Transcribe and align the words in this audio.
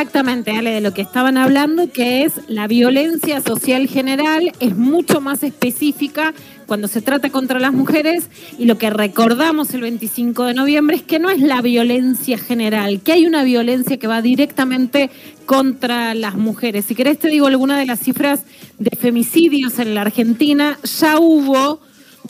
Exactamente, 0.00 0.52
Ale, 0.52 0.70
de 0.70 0.80
lo 0.80 0.94
que 0.94 1.02
estaban 1.02 1.36
hablando, 1.36 1.92
que 1.92 2.24
es 2.24 2.40
la 2.48 2.66
violencia 2.66 3.42
social 3.42 3.86
general, 3.86 4.50
es 4.58 4.74
mucho 4.74 5.20
más 5.20 5.42
específica 5.42 6.32
cuando 6.64 6.88
se 6.88 7.02
trata 7.02 7.28
contra 7.28 7.60
las 7.60 7.74
mujeres 7.74 8.30
y 8.58 8.64
lo 8.64 8.78
que 8.78 8.88
recordamos 8.88 9.74
el 9.74 9.82
25 9.82 10.46
de 10.46 10.54
noviembre 10.54 10.96
es 10.96 11.02
que 11.02 11.18
no 11.18 11.28
es 11.28 11.42
la 11.42 11.60
violencia 11.60 12.38
general, 12.38 13.02
que 13.02 13.12
hay 13.12 13.26
una 13.26 13.44
violencia 13.44 13.98
que 13.98 14.06
va 14.06 14.22
directamente 14.22 15.10
contra 15.44 16.14
las 16.14 16.34
mujeres. 16.34 16.86
Si 16.86 16.94
querés 16.94 17.18
te 17.18 17.28
digo 17.28 17.46
alguna 17.46 17.78
de 17.78 17.84
las 17.84 18.00
cifras 18.00 18.44
de 18.78 18.96
femicidios 18.96 19.78
en 19.80 19.94
la 19.94 20.00
Argentina, 20.00 20.78
ya 20.82 21.18
hubo 21.18 21.78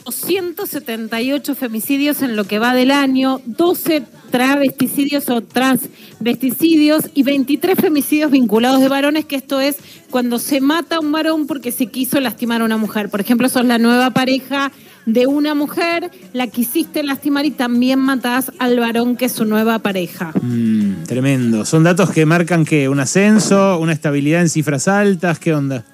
278 0.04 1.54
femicidios 1.54 2.22
en 2.22 2.36
lo 2.36 2.44
que 2.44 2.58
va 2.58 2.74
del 2.74 2.90
año, 2.90 3.40
12 3.46 4.02
travesticidios 4.30 5.28
o 5.28 5.42
transvesticidios 5.42 7.10
y 7.14 7.22
23 7.22 7.78
femicidios 7.78 8.30
vinculados 8.30 8.80
de 8.80 8.88
varones, 8.88 9.24
que 9.24 9.36
esto 9.36 9.60
es 9.60 9.76
cuando 10.10 10.38
se 10.38 10.60
mata 10.60 10.96
a 10.96 11.00
un 11.00 11.12
varón 11.12 11.46
porque 11.46 11.72
se 11.72 11.86
quiso 11.86 12.20
lastimar 12.20 12.62
a 12.62 12.64
una 12.64 12.76
mujer. 12.76 13.10
Por 13.10 13.20
ejemplo, 13.20 13.48
sos 13.48 13.64
la 13.64 13.78
nueva 13.78 14.10
pareja 14.10 14.72
de 15.06 15.26
una 15.26 15.54
mujer, 15.54 16.10
la 16.32 16.46
quisiste 16.46 17.02
lastimar 17.02 17.44
y 17.44 17.50
también 17.50 17.98
matás 17.98 18.52
al 18.58 18.78
varón 18.78 19.16
que 19.16 19.26
es 19.26 19.32
su 19.32 19.44
nueva 19.44 19.78
pareja. 19.80 20.32
Mm, 20.40 21.04
tremendo. 21.04 21.64
Son 21.64 21.82
datos 21.82 22.10
que 22.10 22.26
marcan 22.26 22.64
que 22.64 22.88
un 22.88 23.00
ascenso, 23.00 23.78
una 23.78 23.92
estabilidad 23.92 24.42
en 24.42 24.48
cifras 24.48 24.88
altas, 24.88 25.38
¿qué 25.38 25.54
onda? 25.54 25.84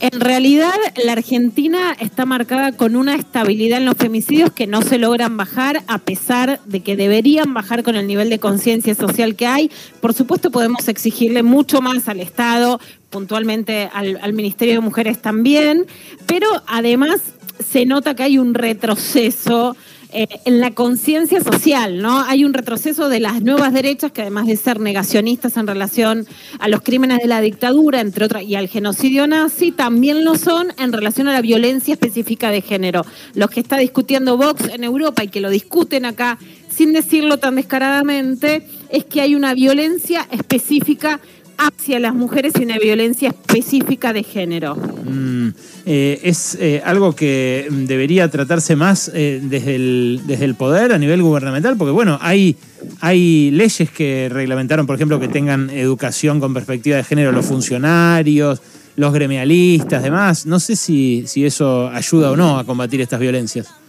En 0.00 0.20
realidad, 0.20 0.74
la 1.04 1.12
Argentina 1.12 1.96
está 1.98 2.26
marcada 2.26 2.72
con 2.72 2.96
una 2.96 3.14
estabilidad 3.14 3.78
en 3.78 3.86
los 3.86 3.96
femicidios 3.96 4.52
que 4.52 4.66
no 4.66 4.82
se 4.82 4.98
logran 4.98 5.36
bajar, 5.36 5.82
a 5.86 5.98
pesar 5.98 6.60
de 6.66 6.80
que 6.80 6.96
deberían 6.96 7.54
bajar 7.54 7.82
con 7.82 7.94
el 7.94 8.06
nivel 8.06 8.28
de 8.28 8.38
conciencia 8.38 8.94
social 8.94 9.36
que 9.36 9.46
hay. 9.46 9.70
Por 10.00 10.12
supuesto, 10.12 10.50
podemos 10.50 10.88
exigirle 10.88 11.42
mucho 11.42 11.80
más 11.80 12.08
al 12.08 12.20
Estado, 12.20 12.80
puntualmente 13.10 13.88
al, 13.92 14.18
al 14.20 14.32
Ministerio 14.32 14.74
de 14.74 14.80
Mujeres 14.80 15.22
también, 15.22 15.86
pero 16.26 16.48
además 16.66 17.20
se 17.64 17.86
nota 17.86 18.14
que 18.14 18.24
hay 18.24 18.38
un 18.38 18.54
retroceso 18.54 19.76
eh, 20.16 20.28
en 20.44 20.60
la 20.60 20.70
conciencia 20.70 21.40
social, 21.40 22.00
¿no? 22.00 22.20
Hay 22.20 22.44
un 22.44 22.54
retroceso 22.54 23.08
de 23.08 23.18
las 23.18 23.42
nuevas 23.42 23.72
derechas 23.72 24.12
que 24.12 24.20
además 24.22 24.46
de 24.46 24.56
ser 24.56 24.78
negacionistas 24.78 25.56
en 25.56 25.66
relación 25.66 26.24
a 26.60 26.68
los 26.68 26.82
crímenes 26.82 27.18
de 27.18 27.26
la 27.26 27.40
dictadura, 27.40 28.00
entre 28.00 28.26
otras, 28.26 28.44
y 28.44 28.54
al 28.54 28.68
genocidio 28.68 29.26
nazi, 29.26 29.72
también 29.72 30.24
lo 30.24 30.36
son 30.36 30.68
en 30.78 30.92
relación 30.92 31.26
a 31.26 31.32
la 31.32 31.40
violencia 31.40 31.94
específica 31.94 32.52
de 32.52 32.60
género. 32.60 33.04
Los 33.34 33.50
que 33.50 33.58
está 33.58 33.76
discutiendo 33.76 34.36
Vox 34.36 34.68
en 34.72 34.84
Europa 34.84 35.24
y 35.24 35.28
que 35.28 35.40
lo 35.40 35.50
discuten 35.50 36.04
acá 36.04 36.38
sin 36.68 36.92
decirlo 36.92 37.38
tan 37.38 37.56
descaradamente, 37.56 38.68
es 38.90 39.04
que 39.04 39.20
hay 39.20 39.34
una 39.34 39.52
violencia 39.54 40.28
específica 40.30 41.20
hacia 41.58 41.98
las 41.98 42.14
mujeres 42.14 42.54
y 42.58 42.64
una 42.64 42.78
violencia 42.78 43.28
específica 43.28 44.12
de 44.12 44.22
género. 44.22 44.76
Mm, 44.76 45.48
eh, 45.86 46.20
es 46.22 46.56
eh, 46.60 46.82
algo 46.84 47.14
que 47.14 47.68
debería 47.70 48.28
tratarse 48.28 48.76
más 48.76 49.10
eh, 49.14 49.40
desde, 49.42 49.76
el, 49.76 50.20
desde 50.26 50.44
el 50.44 50.54
poder 50.54 50.92
a 50.92 50.98
nivel 50.98 51.22
gubernamental, 51.22 51.76
porque 51.76 51.92
bueno, 51.92 52.18
hay, 52.20 52.56
hay 53.00 53.50
leyes 53.50 53.90
que 53.90 54.28
reglamentaron, 54.30 54.86
por 54.86 54.96
ejemplo, 54.96 55.20
que 55.20 55.28
tengan 55.28 55.70
educación 55.70 56.40
con 56.40 56.54
perspectiva 56.54 56.96
de 56.96 57.04
género 57.04 57.32
los 57.32 57.46
funcionarios, 57.46 58.60
los 58.96 59.12
gremialistas, 59.12 60.02
demás. 60.02 60.46
No 60.46 60.60
sé 60.60 60.76
si, 60.76 61.24
si 61.26 61.44
eso 61.44 61.88
ayuda 61.88 62.30
o 62.30 62.36
no 62.36 62.58
a 62.58 62.64
combatir 62.64 63.00
estas 63.00 63.20
violencias. 63.20 63.83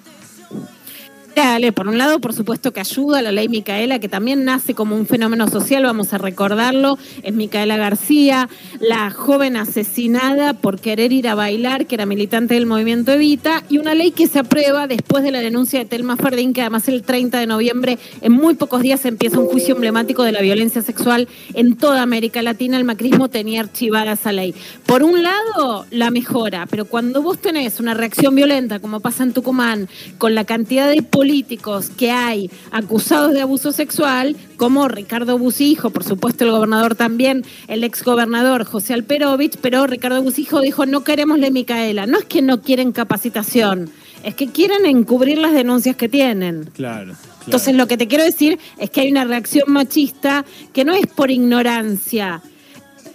Dale, 1.35 1.73
por 1.73 1.89
un 1.89 1.97
lado, 1.97 2.19
por 2.21 2.33
supuesto 2.33 2.71
que 2.71 2.79
ayuda 2.79 3.21
la 3.21 3.33
ley 3.33 3.49
Micaela, 3.49 3.99
que 3.99 4.07
también 4.07 4.45
nace 4.45 4.73
como 4.73 4.95
un 4.95 5.05
fenómeno 5.05 5.49
social, 5.49 5.83
vamos 5.83 6.13
a 6.13 6.17
recordarlo, 6.17 6.97
es 7.23 7.33
Micaela 7.33 7.75
García, 7.75 8.47
la 8.79 9.11
joven 9.11 9.57
asesinada 9.57 10.53
por 10.53 10.79
querer 10.79 11.11
ir 11.11 11.27
a 11.27 11.35
bailar, 11.35 11.87
que 11.87 11.95
era 11.95 12.05
militante 12.05 12.53
del 12.53 12.65
movimiento 12.65 13.11
Evita, 13.11 13.63
y 13.69 13.79
una 13.79 13.95
ley 13.95 14.11
que 14.11 14.27
se 14.27 14.39
aprueba 14.39 14.87
después 14.87 15.25
de 15.25 15.31
la 15.31 15.39
denuncia 15.39 15.77
de 15.79 15.83
Telma 15.83 16.15
Fardín, 16.15 16.53
que 16.53 16.61
además 16.61 16.87
el 16.87 17.03
30 17.03 17.37
de 17.37 17.47
noviembre, 17.47 17.99
en 18.21 18.31
muy 18.31 18.53
pocos 18.53 18.81
días, 18.81 19.03
empieza 19.03 19.37
un 19.37 19.47
juicio 19.47 19.75
emblemático 19.75 20.23
de 20.23 20.31
la 20.31 20.39
violencia 20.39 20.81
sexual 20.81 21.27
en 21.53 21.75
toda 21.75 22.01
América 22.01 22.41
Latina. 22.43 22.77
El 22.77 22.85
macrismo 22.85 23.27
tenía 23.27 23.59
archivada 23.59 24.13
esa 24.13 24.31
ley. 24.31 24.55
Por 24.85 25.03
un 25.03 25.21
lado, 25.21 25.85
la 25.91 26.11
mejora, 26.11 26.65
pero 26.69 26.85
cuando 26.85 27.21
vos 27.21 27.39
tenés 27.39 27.81
una 27.81 27.93
reacción 27.93 28.35
violenta, 28.35 28.79
como 28.79 29.01
pasa 29.01 29.23
en 29.23 29.33
Tucumán, 29.33 29.89
con 30.17 30.33
la 30.33 30.45
cantidad 30.45 30.89
de 30.89 31.01
políticos 31.25 31.89
que 31.89 32.11
hay 32.11 32.51
acusados 32.69 33.33
de 33.33 33.41
abuso 33.41 33.71
sexual, 33.71 34.35
como 34.57 34.87
Ricardo 34.87 35.39
Busijo, 35.39 35.89
por 35.89 36.03
supuesto 36.03 36.43
el 36.43 36.51
gobernador 36.51 36.93
también, 36.93 37.43
el 37.67 37.83
exgobernador 37.83 38.63
José 38.63 38.93
Alperovich, 38.93 39.57
pero 39.59 39.87
Ricardo 39.87 40.21
Busijo 40.21 40.61
dijo 40.61 40.85
no 40.85 41.03
queremos 41.03 41.39
la 41.39 41.49
Micaela. 41.49 42.05
No 42.05 42.19
es 42.19 42.25
que 42.25 42.43
no 42.43 42.61
quieren 42.61 42.91
capacitación, 42.91 43.89
es 44.23 44.35
que 44.35 44.51
quieren 44.51 44.85
encubrir 44.85 45.39
las 45.39 45.53
denuncias 45.53 45.95
que 45.95 46.07
tienen. 46.07 46.69
Claro. 46.75 47.15
Entonces 47.45 47.73
lo 47.73 47.87
que 47.87 47.97
te 47.97 48.07
quiero 48.07 48.23
decir 48.23 48.59
es 48.77 48.91
que 48.91 49.01
hay 49.01 49.09
una 49.09 49.25
reacción 49.25 49.63
machista 49.73 50.45
que 50.73 50.85
no 50.85 50.93
es 50.93 51.07
por 51.07 51.31
ignorancia, 51.31 52.43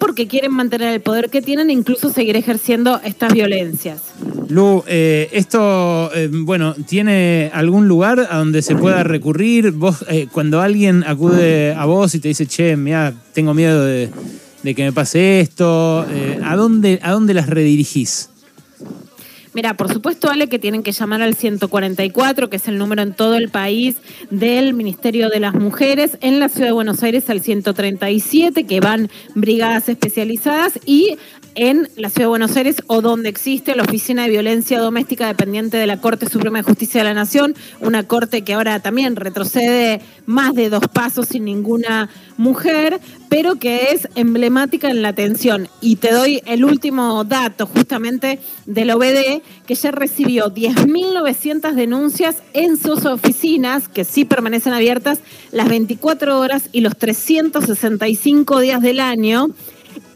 porque 0.00 0.26
quieren 0.26 0.52
mantener 0.52 0.94
el 0.94 1.00
poder 1.00 1.30
que 1.30 1.42
tienen 1.42 1.70
e 1.70 1.74
incluso 1.74 2.10
seguir 2.10 2.34
ejerciendo 2.34 3.00
estas 3.04 3.32
violencias. 3.32 4.02
Lu, 4.48 4.82
eh, 4.88 5.28
esto, 5.30 6.10
eh, 6.12 6.28
bueno, 6.32 6.74
¿tiene 6.74 7.50
algún 7.54 7.86
lugar 7.86 8.26
a 8.28 8.38
donde 8.38 8.62
se 8.62 8.74
pueda 8.74 9.04
recurrir? 9.04 9.70
Vos, 9.70 10.04
eh, 10.08 10.26
cuando 10.32 10.60
alguien 10.60 11.04
acude 11.06 11.72
a 11.74 11.84
vos 11.84 12.14
y 12.16 12.18
te 12.18 12.28
dice, 12.28 12.46
che, 12.46 12.76
mira, 12.76 13.14
tengo 13.32 13.54
miedo 13.54 13.84
de, 13.84 14.10
de 14.64 14.74
que 14.74 14.82
me 14.82 14.92
pase 14.92 15.40
esto, 15.40 16.04
¿a, 16.44 16.56
dónde, 16.56 16.98
¿a 17.02 17.12
dónde 17.12 17.34
las 17.34 17.48
redirigís? 17.48 18.30
Mira, 19.52 19.74
por 19.74 19.92
supuesto, 19.92 20.30
Ale, 20.30 20.48
que 20.48 20.60
tienen 20.60 20.84
que 20.84 20.92
llamar 20.92 21.22
al 21.22 21.34
144, 21.34 22.48
que 22.48 22.56
es 22.56 22.68
el 22.68 22.78
número 22.78 23.02
en 23.02 23.14
todo 23.14 23.34
el 23.36 23.48
país 23.48 23.96
del 24.30 24.74
Ministerio 24.74 25.28
de 25.28 25.40
las 25.40 25.54
Mujeres, 25.54 26.18
en 26.20 26.38
la 26.38 26.48
Ciudad 26.48 26.68
de 26.68 26.72
Buenos 26.72 27.02
Aires 27.02 27.28
al 27.30 27.40
137, 27.40 28.64
que 28.64 28.80
van 28.80 29.10
brigadas 29.34 29.88
especializadas, 29.88 30.78
y 30.86 31.18
en 31.54 31.88
la 31.96 32.10
Ciudad 32.10 32.26
de 32.26 32.30
Buenos 32.30 32.56
Aires 32.56 32.76
o 32.86 33.00
donde 33.00 33.28
existe 33.28 33.74
la 33.74 33.82
Oficina 33.82 34.22
de 34.22 34.30
Violencia 34.30 34.78
Doméstica 34.78 35.26
dependiente 35.26 35.76
de 35.76 35.86
la 35.86 36.00
Corte 36.00 36.28
Suprema 36.28 36.58
de 36.58 36.64
Justicia 36.64 37.00
de 37.00 37.04
la 37.04 37.14
Nación, 37.14 37.54
una 37.80 38.04
corte 38.04 38.42
que 38.42 38.54
ahora 38.54 38.80
también 38.80 39.16
retrocede 39.16 40.00
más 40.26 40.54
de 40.54 40.70
dos 40.70 40.86
pasos 40.92 41.28
sin 41.28 41.44
ninguna 41.44 42.08
mujer, 42.36 43.00
pero 43.28 43.56
que 43.56 43.88
es 43.92 44.08
emblemática 44.14 44.90
en 44.90 45.02
la 45.02 45.08
atención. 45.08 45.68
Y 45.80 45.96
te 45.96 46.12
doy 46.12 46.40
el 46.46 46.64
último 46.64 47.24
dato 47.24 47.66
justamente 47.66 48.38
del 48.66 48.90
OBD, 48.90 49.42
que 49.66 49.74
ya 49.74 49.90
recibió 49.90 50.46
10.900 50.52 51.74
denuncias 51.74 52.36
en 52.52 52.76
sus 52.76 53.04
oficinas, 53.04 53.88
que 53.88 54.04
sí 54.04 54.24
permanecen 54.24 54.72
abiertas 54.72 55.20
las 55.52 55.68
24 55.68 56.38
horas 56.38 56.68
y 56.72 56.80
los 56.80 56.96
365 56.96 58.60
días 58.60 58.80
del 58.82 59.00
año. 59.00 59.48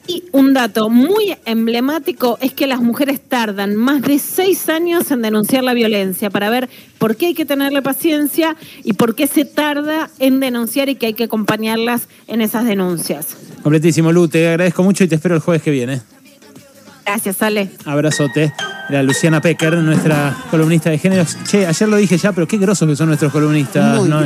Y 0.06 0.25
un 0.33 0.53
dato 0.53 0.91
muy 0.91 1.34
emblemático 1.47 2.37
es 2.43 2.53
que 2.53 2.67
las 2.67 2.81
mujeres 2.81 3.21
tardan 3.27 3.75
más 3.75 4.03
de 4.03 4.19
seis 4.19 4.69
años 4.69 5.11
en 5.11 5.22
denunciar 5.22 5.65
la 5.65 5.72
violencia 5.72 6.28
para 6.28 6.51
ver 6.51 6.69
por 6.99 7.16
qué 7.16 7.28
hay 7.28 7.34
que 7.34 7.47
tenerle 7.47 7.81
paciencia 7.81 8.55
y 8.83 8.93
por 8.93 9.15
qué 9.15 9.27
se 9.27 9.47
tarda 9.47 10.11
en 10.19 10.41
denunciar 10.41 10.91
y 10.91 10.97
que 10.97 11.06
hay 11.06 11.15
que 11.15 11.25
acompañarlas 11.25 12.09
en 12.27 12.43
esas 12.43 12.66
denuncias. 12.66 13.34
Completísimo, 13.62 14.12
Lu, 14.12 14.28
te 14.28 14.47
agradezco 14.47 14.83
mucho 14.83 15.05
y 15.05 15.09
te 15.09 15.15
espero 15.15 15.37
el 15.37 15.41
jueves 15.41 15.62
que 15.62 15.71
viene. 15.71 16.03
Gracias, 17.06 17.43
Ale. 17.43 17.71
Abrazote. 17.87 18.53
Era 18.89 19.03
Luciana 19.03 19.41
Pecker, 19.41 19.78
nuestra 19.78 20.34
columnista 20.50 20.91
de 20.91 20.99
géneros. 20.99 21.39
Che, 21.45 21.67
ayer 21.67 21.89
lo 21.89 21.97
dije 21.97 22.19
ya, 22.19 22.33
pero 22.33 22.47
qué 22.47 22.59
grosos 22.59 22.87
que 22.87 22.97
son 22.97 23.09
nuestros 23.09 23.33
columnistas. 23.33 23.99
Muy 23.99 24.09
¿no? 24.09 24.21